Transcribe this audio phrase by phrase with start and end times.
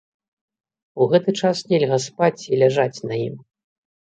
[1.03, 3.35] У гэты час нельга спаць і ляжаць на ім.